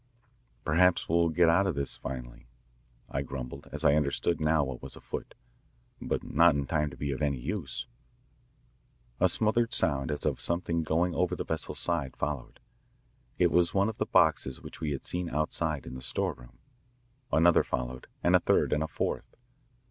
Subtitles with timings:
[0.65, 2.47] "Perhaps we'll get out of this finally,"
[3.07, 5.35] I grumbled as I understood now what was afoot,
[6.01, 7.85] "but not in time to be of any use."
[9.19, 12.59] A smothered sound as of something going over the vessel's side followed.
[13.37, 16.57] It was one of the boxes which we had seen outside in the storeroom.
[17.31, 19.35] Another followed, and a third and a fourth.